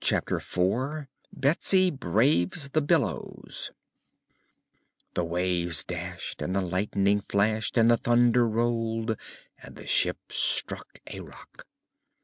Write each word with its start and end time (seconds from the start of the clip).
Chapter 0.00 0.38
Four 0.38 1.08
Betsy 1.32 1.90
Braves 1.90 2.68
the 2.68 2.80
Billows 2.80 3.72
The 5.14 5.24
waves 5.24 5.82
dashed 5.82 6.40
and 6.40 6.54
the 6.54 6.60
lightning 6.60 7.20
flashed 7.20 7.76
and 7.76 7.90
the 7.90 7.96
thunder 7.96 8.46
rolled 8.46 9.16
and 9.60 9.74
the 9.74 9.88
ship 9.88 10.30
struck 10.30 11.00
a 11.08 11.18
rock. 11.18 11.66